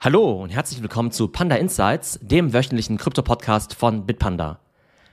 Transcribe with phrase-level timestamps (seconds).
[0.00, 4.60] Hallo und herzlich willkommen zu Panda Insights, dem wöchentlichen Krypto-Podcast von Bitpanda.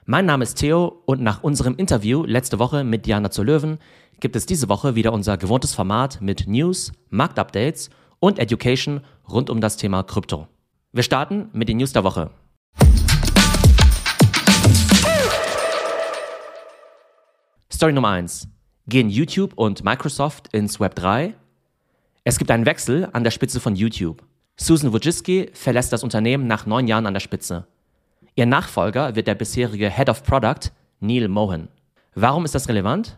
[0.06, 3.80] Mein Name ist Theo und nach unserem Interview letzte Woche mit Diana zur Löwen
[4.20, 9.60] gibt es diese Woche wieder unser gewohntes Format mit News, Marktupdates und Education rund um
[9.60, 10.48] das Thema Krypto.
[10.92, 12.30] Wir starten mit den News der Woche.
[17.74, 18.48] Story Nummer 1.
[18.86, 21.34] Gehen YouTube und Microsoft ins Web 3?
[22.24, 24.22] Es gibt einen Wechsel an der Spitze von YouTube.
[24.58, 27.68] Susan Wojcicki verlässt das Unternehmen nach neun Jahren an der Spitze.
[28.36, 31.68] Ihr Nachfolger wird der bisherige Head of Product, Neil Mohan.
[32.16, 33.18] Warum ist das relevant?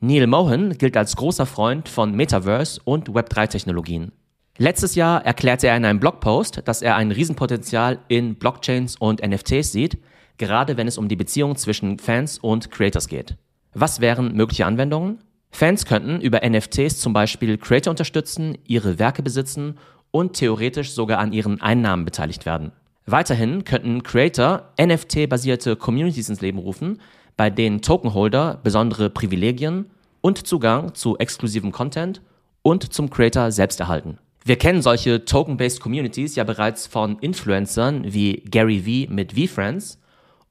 [0.00, 4.10] Neil Mohan gilt als großer Freund von Metaverse und Web3-Technologien.
[4.58, 9.70] Letztes Jahr erklärte er in einem Blogpost, dass er ein Riesenpotenzial in Blockchains und NFTs
[9.70, 9.98] sieht,
[10.36, 13.36] gerade wenn es um die Beziehung zwischen Fans und Creators geht.
[13.72, 15.18] Was wären mögliche Anwendungen?
[15.50, 19.78] Fans könnten über NFTs zum Beispiel Creator unterstützen, ihre Werke besitzen
[20.12, 22.70] und theoretisch sogar an ihren Einnahmen beteiligt werden.
[23.04, 27.00] Weiterhin könnten Creator NFT-basierte Communities ins Leben rufen,
[27.36, 29.86] bei denen Tokenholder besondere Privilegien
[30.20, 32.22] und Zugang zu exklusivem Content
[32.62, 34.18] und zum Creator selbst erhalten.
[34.44, 39.98] Wir kennen solche Token-based Communities ja bereits von Influencern wie Gary Vee mit VFriends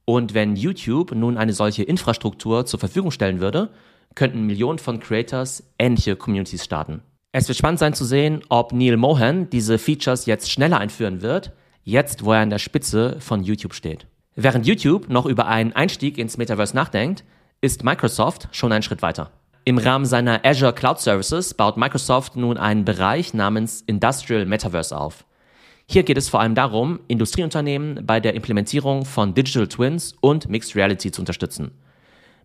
[0.04, 3.70] und wenn YouTube nun eine solche Infrastruktur zur Verfügung stellen würde,
[4.14, 7.02] könnten Millionen von Creators ähnliche Communities starten.
[7.34, 11.52] Es wird spannend sein zu sehen, ob Neil Mohan diese Features jetzt schneller einführen wird,
[11.82, 14.06] jetzt wo er an der Spitze von YouTube steht.
[14.36, 17.24] Während YouTube noch über einen Einstieg ins Metaverse nachdenkt,
[17.62, 19.30] ist Microsoft schon einen Schritt weiter.
[19.64, 25.24] Im Rahmen seiner Azure Cloud Services baut Microsoft nun einen Bereich namens Industrial Metaverse auf.
[25.86, 30.76] Hier geht es vor allem darum, Industrieunternehmen bei der Implementierung von Digital Twins und Mixed
[30.76, 31.70] Reality zu unterstützen.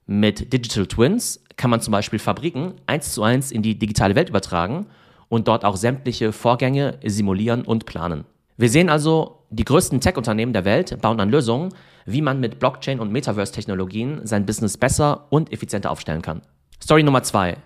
[0.09, 4.29] Mit Digital Twins kann man zum Beispiel Fabriken eins zu eins in die digitale Welt
[4.29, 4.87] übertragen
[5.27, 8.23] und dort auch sämtliche Vorgänge simulieren und planen.
[8.55, 11.73] Wir sehen also, die größten Tech-Unternehmen der Welt bauen an Lösungen,
[12.05, 16.41] wie man mit Blockchain und Metaverse-Technologien sein Business besser und effizienter aufstellen kann.
[16.81, 17.57] Story Nummer zwei: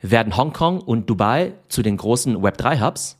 [0.00, 3.18] Werden Hongkong und Dubai zu den großen Web3-Hubs?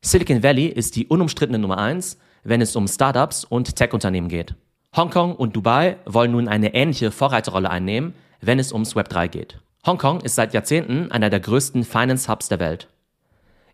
[0.00, 4.54] Silicon Valley ist die unumstrittene Nummer eins, wenn es um Startups und Tech-Unternehmen geht.
[4.94, 9.58] Hongkong und Dubai wollen nun eine ähnliche Vorreiterrolle einnehmen, wenn es ums Web 3 geht.
[9.86, 12.88] Hongkong ist seit Jahrzehnten einer der größten Finance-Hubs der Welt.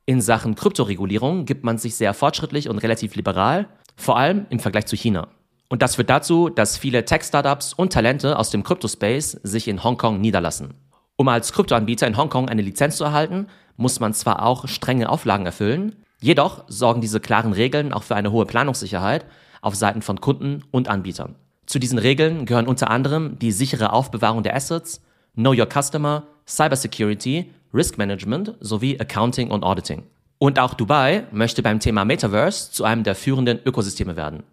[0.06, 4.86] In Sachen Kryptoregulierung gibt man sich sehr fortschrittlich und relativ liberal, vor allem im Vergleich
[4.86, 5.26] zu China.
[5.68, 10.20] Und das führt dazu, dass viele Tech-Startups und Talente aus dem Kryptospace sich in Hongkong
[10.20, 10.74] niederlassen.
[11.16, 15.46] Um als Kryptoanbieter in Hongkong eine Lizenz zu erhalten, muss man zwar auch strenge Auflagen
[15.46, 19.24] erfüllen, Jedoch sorgen diese klaren Regeln auch für eine hohe Planungssicherheit
[19.60, 21.34] auf Seiten von Kunden und Anbietern.
[21.66, 25.02] Zu diesen Regeln gehören unter anderem die sichere Aufbewahrung der Assets,
[25.34, 30.04] Know Your Customer, Cybersecurity, Risk Management sowie Accounting und Auditing.
[30.38, 34.44] Und auch Dubai möchte beim Thema Metaverse zu einem der führenden Ökosysteme werden.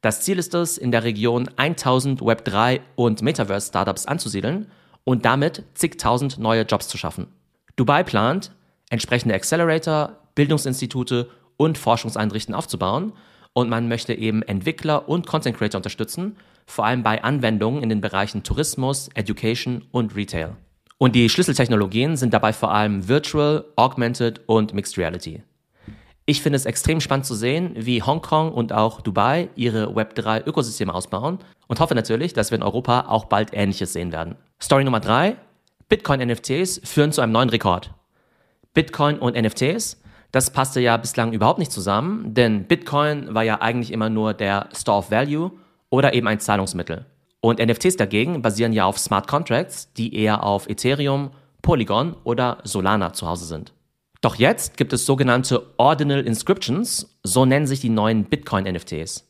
[0.00, 4.70] Das Ziel ist es, in der Region 1000 Web3 und Metaverse-Startups anzusiedeln
[5.04, 7.28] und damit zigtausend neue Jobs zu schaffen.
[7.76, 8.52] Dubai plant,
[8.90, 13.12] entsprechende Accelerator, Bildungsinstitute und Forschungseinrichtungen aufzubauen.
[13.52, 16.36] Und man möchte eben Entwickler und Content Creator unterstützen,
[16.66, 20.56] vor allem bei Anwendungen in den Bereichen Tourismus, Education und Retail.
[20.98, 25.42] Und die Schlüsseltechnologien sind dabei vor allem Virtual, Augmented und Mixed Reality.
[26.26, 31.38] Ich finde es extrem spannend zu sehen, wie Hongkong und auch Dubai ihre Web3-Ökosysteme ausbauen
[31.68, 34.36] und hoffe natürlich, dass wir in Europa auch bald Ähnliches sehen werden.
[34.60, 35.36] Story Nummer drei:
[35.88, 37.94] Bitcoin-NFTs führen zu einem neuen Rekord.
[38.74, 40.02] Bitcoin und NFTs
[40.32, 44.68] das passte ja bislang überhaupt nicht zusammen, denn Bitcoin war ja eigentlich immer nur der
[44.74, 45.52] Store of Value
[45.90, 47.06] oder eben ein Zahlungsmittel.
[47.40, 51.30] Und NFTs dagegen basieren ja auf Smart Contracts, die eher auf Ethereum,
[51.62, 53.72] Polygon oder Solana zu Hause sind.
[54.20, 59.24] Doch jetzt gibt es sogenannte Ordinal Inscriptions, so nennen sich die neuen Bitcoin-NFTs.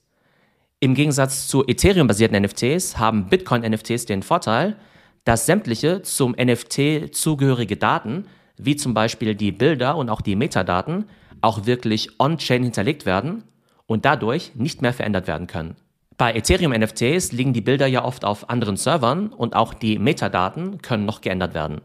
[0.80, 4.76] Im Gegensatz zu Ethereum-basierten NFTs haben Bitcoin-NFTs den Vorteil,
[5.24, 8.26] dass sämtliche zum NFT zugehörige Daten
[8.58, 11.06] wie zum Beispiel die Bilder und auch die Metadaten,
[11.40, 13.44] auch wirklich on-chain hinterlegt werden
[13.86, 15.76] und dadurch nicht mehr verändert werden können.
[16.16, 20.82] Bei Ethereum NFTs liegen die Bilder ja oft auf anderen Servern und auch die Metadaten
[20.82, 21.80] können noch geändert werden.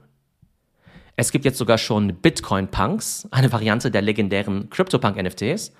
[1.16, 5.72] Es gibt jetzt sogar schon Bitcoin Punks, eine Variante der legendären CryptoPunk NFTs,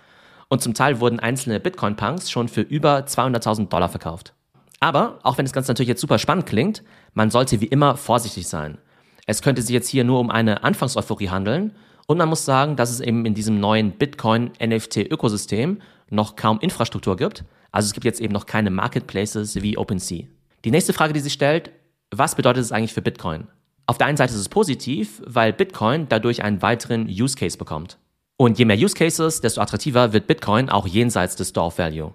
[0.50, 4.36] und zum Teil wurden einzelne Bitcoin Punks schon für über 200.000 Dollar verkauft.
[4.80, 6.84] Aber, auch wenn das Ganze natürlich jetzt super spannend klingt,
[7.16, 8.78] man sollte wie immer vorsichtig sein.
[9.26, 11.74] Es könnte sich jetzt hier nur um eine Anfangseuphorie handeln
[12.08, 17.46] und man muss sagen, dass es eben in diesem neuen Bitcoin-NFT-Ökosystem noch kaum Infrastruktur gibt.
[17.72, 20.26] Also es gibt jetzt eben noch keine Marketplaces wie OpenSea.
[20.66, 21.72] Die nächste Frage, die sich stellt,
[22.12, 23.48] was bedeutet es eigentlich für Bitcoin?
[23.86, 27.98] Auf der einen Seite ist es positiv, weil Bitcoin dadurch einen weiteren Use Case bekommt.
[28.38, 32.14] Und je mehr Use Cases, desto attraktiver wird Bitcoin auch jenseits des of Value.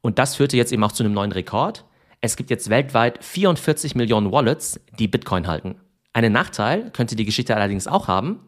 [0.00, 1.84] Und das führte jetzt eben auch zu einem neuen Rekord.
[2.20, 5.76] Es gibt jetzt weltweit 44 Millionen Wallets, die Bitcoin halten.
[6.16, 8.40] Einen Nachteil könnte die Geschichte allerdings auch haben.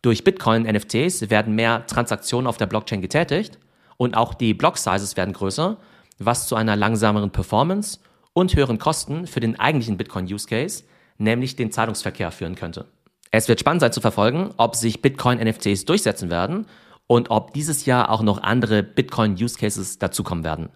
[0.00, 3.58] Durch Bitcoin-NFTs werden mehr Transaktionen auf der Blockchain getätigt
[3.98, 5.76] und auch die Block-Sizes werden größer,
[6.18, 7.98] was zu einer langsameren Performance
[8.32, 10.84] und höheren Kosten für den eigentlichen Bitcoin-Use-Case,
[11.18, 12.86] nämlich den Zahlungsverkehr führen könnte.
[13.30, 16.64] Es wird spannend sein zu verfolgen, ob sich Bitcoin-NFTs durchsetzen werden
[17.08, 20.70] und ob dieses Jahr auch noch andere Bitcoin-Use-Cases dazukommen werden.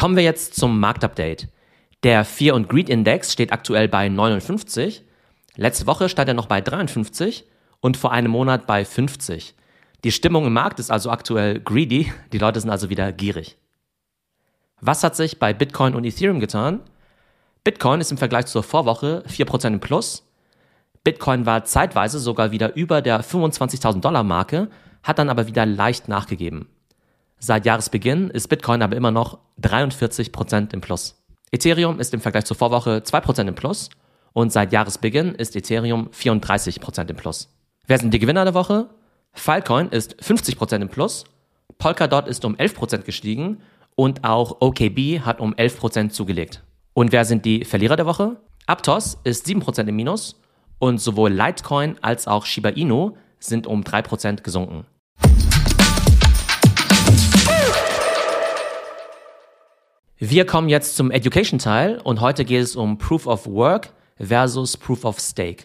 [0.00, 1.48] Kommen wir jetzt zum Marktupdate.
[2.04, 5.02] Der Fear und Greed Index steht aktuell bei 59.
[5.56, 7.44] Letzte Woche stand er noch bei 53
[7.80, 9.54] und vor einem Monat bei 50.
[10.02, 13.58] Die Stimmung im Markt ist also aktuell greedy, die Leute sind also wieder gierig.
[14.80, 16.80] Was hat sich bei Bitcoin und Ethereum getan?
[17.62, 20.26] Bitcoin ist im Vergleich zur Vorwoche 4% im Plus.
[21.04, 24.70] Bitcoin war zeitweise sogar wieder über der 25.000 Dollar Marke,
[25.02, 26.70] hat dann aber wieder leicht nachgegeben.
[27.42, 31.16] Seit Jahresbeginn ist Bitcoin aber immer noch 43% im Plus.
[31.50, 33.88] Ethereum ist im Vergleich zur Vorwoche 2% im Plus
[34.34, 37.48] und seit Jahresbeginn ist Ethereum 34% im Plus.
[37.86, 38.90] Wer sind die Gewinner der Woche?
[39.32, 41.24] Filecoin ist 50% im Plus,
[41.78, 43.62] Polkadot ist um 11% gestiegen
[43.94, 46.62] und auch OKB hat um 11% zugelegt.
[46.92, 48.36] Und wer sind die Verlierer der Woche?
[48.66, 50.38] Aptos ist 7% im Minus
[50.78, 54.84] und sowohl Litecoin als auch Shiba Inu sind um 3% gesunken.
[60.22, 65.06] Wir kommen jetzt zum Education-Teil und heute geht es um Proof of Work versus Proof
[65.06, 65.64] of Stake.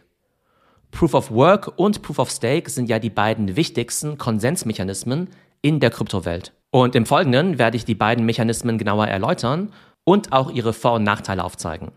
[0.92, 5.28] Proof of Work und Proof of Stake sind ja die beiden wichtigsten Konsensmechanismen
[5.62, 6.54] in der Kryptowelt.
[6.72, 9.74] Und im Folgenden werde ich die beiden Mechanismen genauer erläutern
[10.06, 11.92] und auch ihre Vor- und Nachteile aufzeigen.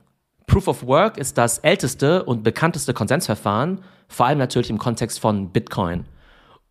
[0.49, 5.51] Proof of Work ist das älteste und bekannteste Konsensverfahren, vor allem natürlich im Kontext von
[5.51, 6.07] Bitcoin.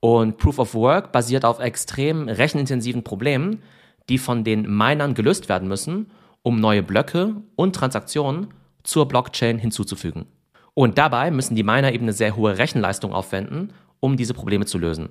[0.01, 3.63] Und Proof of Work basiert auf extrem rechenintensiven Problemen,
[4.09, 6.11] die von den Minern gelöst werden müssen,
[6.41, 8.47] um neue Blöcke und Transaktionen
[8.83, 10.25] zur Blockchain hinzuzufügen.
[10.73, 14.77] Und dabei müssen die Miner eben eine sehr hohe Rechenleistung aufwenden, um diese Probleme zu
[14.77, 15.09] lösen.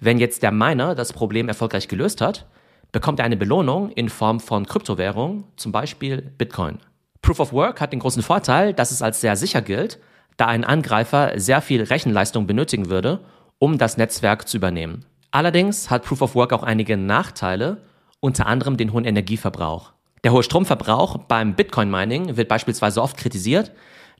[0.00, 2.46] Wenn jetzt der Miner das Problem erfolgreich gelöst hat,
[2.92, 6.78] bekommt er eine Belohnung in Form von Kryptowährung, zum Beispiel Bitcoin.
[7.22, 9.98] Proof of Work hat den großen Vorteil, dass es als sehr sicher gilt,
[10.36, 13.20] da ein Angreifer sehr viel Rechenleistung benötigen würde,
[13.58, 15.04] um das Netzwerk zu übernehmen.
[15.30, 17.82] Allerdings hat Proof of Work auch einige Nachteile,
[18.20, 19.92] unter anderem den hohen Energieverbrauch.
[20.24, 23.72] Der hohe Stromverbrauch beim Bitcoin-Mining wird beispielsweise oft kritisiert,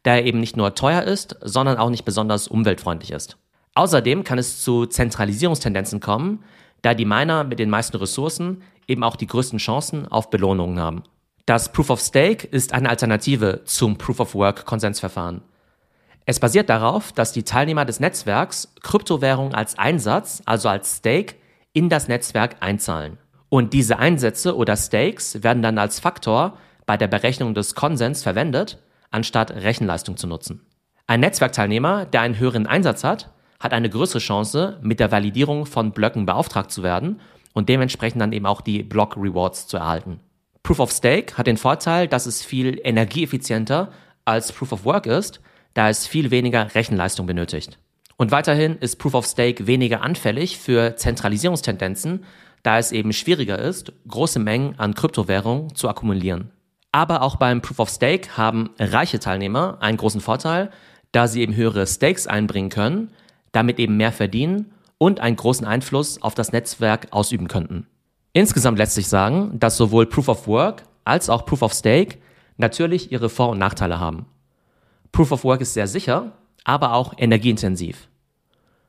[0.02, 3.38] da er eben nicht nur teuer ist, sondern auch nicht besonders umweltfreundlich ist.
[3.74, 6.44] Außerdem kann es zu Zentralisierungstendenzen kommen,
[6.82, 11.02] da die Miner mit den meisten Ressourcen eben auch die größten Chancen auf Belohnungen haben.
[11.44, 15.42] Das Proof of Stake ist eine Alternative zum Proof of Work Konsensverfahren.
[16.28, 21.37] Es basiert darauf, dass die Teilnehmer des Netzwerks Kryptowährung als Einsatz, also als Stake,
[21.73, 23.19] in das Netzwerk einzahlen.
[23.49, 28.82] Und diese Einsätze oder Stakes werden dann als Faktor bei der Berechnung des Konsens verwendet,
[29.12, 30.67] anstatt Rechenleistung zu nutzen.
[31.06, 33.31] Ein Netzwerkteilnehmer, der einen höheren Einsatz hat,
[33.61, 37.20] hat eine größere Chance, mit der Validierung von Blöcken beauftragt zu werden
[37.52, 40.19] und dementsprechend dann eben auch die Block Rewards zu erhalten.
[40.64, 43.93] Proof of Stake hat den Vorteil, dass es viel energieeffizienter
[44.25, 45.40] als Proof of Work ist,
[45.76, 47.78] da es viel weniger Rechenleistung benötigt.
[48.16, 52.25] Und weiterhin ist Proof of Stake weniger anfällig für Zentralisierungstendenzen,
[52.62, 56.50] da es eben schwieriger ist, große Mengen an Kryptowährungen zu akkumulieren.
[56.92, 60.71] Aber auch beim Proof of Stake haben reiche Teilnehmer einen großen Vorteil,
[61.12, 63.11] da sie eben höhere Stakes einbringen können,
[63.52, 67.87] damit eben mehr verdienen und einen großen Einfluss auf das Netzwerk ausüben könnten.
[68.33, 72.16] Insgesamt lässt sich sagen, dass sowohl Proof of Work als auch Proof of Stake
[72.56, 74.25] natürlich ihre Vor- und Nachteile haben.
[75.12, 76.32] Proof of Work ist sehr sicher,
[76.64, 78.08] aber auch energieintensiv.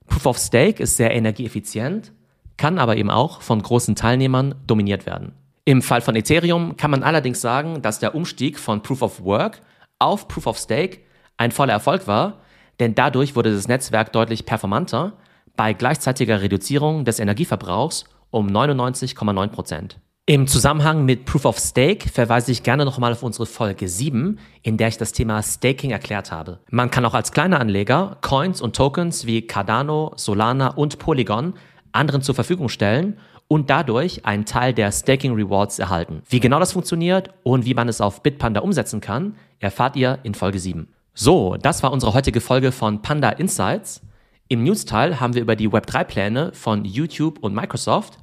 [0.08, 2.12] Proof of Stake ist sehr energieeffizient,
[2.58, 5.34] kann aber eben auch von großen Teilnehmern dominiert werden.
[5.66, 9.62] Im Fall von Ethereum kann man allerdings sagen, dass der Umstieg von Proof of Work
[10.00, 11.00] auf Proof of Stake
[11.36, 12.40] ein voller Erfolg war,
[12.80, 15.14] denn dadurch wurde das Netzwerk deutlich performanter
[15.56, 20.00] bei gleichzeitiger Reduzierung des Energieverbrauchs um 99,9 Prozent.
[20.30, 24.76] Im Zusammenhang mit Proof of Stake verweise ich gerne nochmal auf unsere Folge 7, in
[24.76, 26.60] der ich das Thema Staking erklärt habe.
[26.70, 31.54] Man kann auch als kleiner Anleger Coins und Tokens wie Cardano, Solana und Polygon
[31.94, 33.18] anderen zur Verfügung stellen
[33.48, 36.24] und dadurch einen Teil der Staking Rewards erhalten.
[36.28, 40.36] Wie genau das funktioniert und wie man es auf Bitpanda umsetzen kann, erfahrt ihr in
[40.36, 40.90] Folge 7.
[41.14, 44.02] So, das war unsere heutige Folge von Panda Insights.
[44.50, 48.18] Im News-Teil haben wir über die Web3-Pläne von YouTube und Microsoft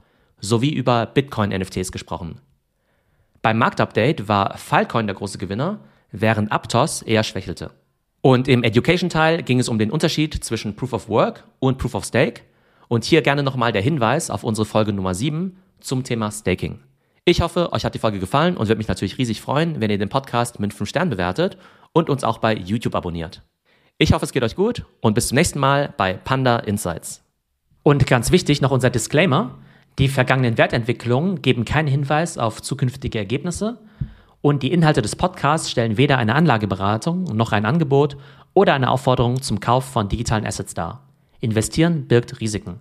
[0.44, 2.40] sowie über Bitcoin-NFTs gesprochen.
[3.42, 5.80] Beim Marktupdate war Filecoin der große Gewinner,
[6.12, 7.70] während Aptos eher schwächelte.
[8.20, 12.04] Und im Education-Teil ging es um den Unterschied zwischen Proof of Work und Proof of
[12.04, 12.42] Stake.
[12.88, 16.80] Und hier gerne nochmal der Hinweis auf unsere Folge Nummer 7 zum Thema Staking.
[17.26, 19.98] Ich hoffe, euch hat die Folge gefallen und würde mich natürlich riesig freuen, wenn ihr
[19.98, 21.58] den Podcast mit 5 Sternen bewertet
[21.92, 23.42] und uns auch bei YouTube abonniert.
[23.98, 27.22] Ich hoffe, es geht euch gut und bis zum nächsten Mal bei Panda Insights.
[27.82, 29.58] Und ganz wichtig noch unser Disclaimer.
[29.98, 33.78] Die vergangenen Wertentwicklungen geben keinen Hinweis auf zukünftige Ergebnisse
[34.40, 38.16] und die Inhalte des Podcasts stellen weder eine Anlageberatung noch ein Angebot
[38.54, 41.04] oder eine Aufforderung zum Kauf von digitalen Assets dar.
[41.38, 42.80] Investieren birgt Risiken.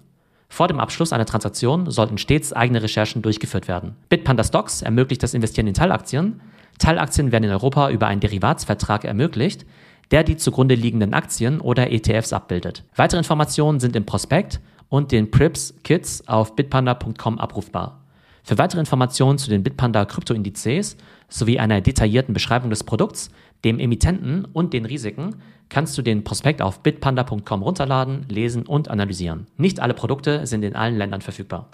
[0.50, 3.96] Vor dem Abschluss einer Transaktion sollten stets eigene Recherchen durchgeführt werden.
[4.10, 6.42] Bitpanda Stocks ermöglicht das Investieren in Teilaktien.
[6.80, 9.66] Teilaktien werden in Europa über einen Derivatsvertrag ermöglicht,
[10.12, 12.84] der die zugrunde liegenden Aktien oder ETFs abbildet.
[12.96, 14.60] Weitere Informationen sind im Prospekt
[14.94, 18.04] und den Prips Kits auf bitpanda.com abrufbar.
[18.44, 20.98] Für weitere Informationen zu den Bitpanda Kryptoindizes
[21.30, 23.32] sowie einer detaillierten Beschreibung des Produkts,
[23.64, 29.48] dem Emittenten und den Risiken kannst du den Prospekt auf bitpanda.com runterladen, lesen und analysieren.
[29.58, 31.72] Nicht alle Produkte sind in allen Ländern verfügbar.